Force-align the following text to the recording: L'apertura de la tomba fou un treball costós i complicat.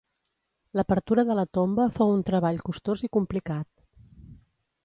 L'apertura 0.79 1.25
de 1.27 1.35
la 1.39 1.43
tomba 1.59 1.87
fou 1.99 2.15
un 2.15 2.25
treball 2.31 2.59
costós 2.71 3.07
i 3.09 3.13
complicat. 3.19 3.73